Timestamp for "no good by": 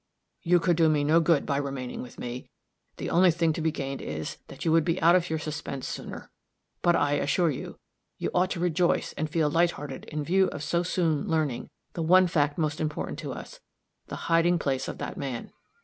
1.03-1.57